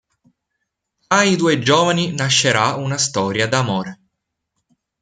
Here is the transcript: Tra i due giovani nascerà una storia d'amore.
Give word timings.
Tra 1.05 1.21
i 1.21 1.35
due 1.35 1.59
giovani 1.59 2.11
nascerà 2.15 2.73
una 2.73 2.97
storia 2.97 3.47
d'amore. 3.47 3.99